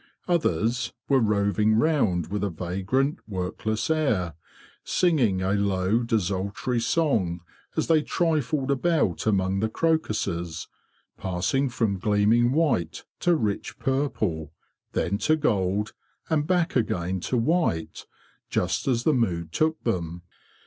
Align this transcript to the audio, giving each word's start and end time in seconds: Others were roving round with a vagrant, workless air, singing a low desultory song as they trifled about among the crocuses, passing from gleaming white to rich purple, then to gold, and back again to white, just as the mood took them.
Others 0.27 0.93
were 1.07 1.19
roving 1.19 1.75
round 1.77 2.31
with 2.31 2.43
a 2.43 2.49
vagrant, 2.49 3.19
workless 3.27 3.87
air, 3.91 4.33
singing 4.83 5.43
a 5.43 5.53
low 5.53 5.99
desultory 6.01 6.79
song 6.79 7.41
as 7.77 7.85
they 7.85 8.01
trifled 8.01 8.71
about 8.71 9.27
among 9.27 9.59
the 9.59 9.69
crocuses, 9.69 10.67
passing 11.17 11.69
from 11.69 11.99
gleaming 11.99 12.51
white 12.51 13.03
to 13.19 13.35
rich 13.35 13.77
purple, 13.77 14.51
then 14.93 15.19
to 15.19 15.35
gold, 15.35 15.93
and 16.31 16.47
back 16.47 16.75
again 16.75 17.19
to 17.19 17.37
white, 17.37 18.07
just 18.49 18.87
as 18.87 19.03
the 19.03 19.13
mood 19.13 19.51
took 19.51 19.83
them. 19.83 20.23